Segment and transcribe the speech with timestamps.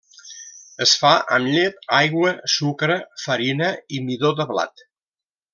[0.85, 4.87] Es fa amb llet, aigua, sucre, farina i midó de blat.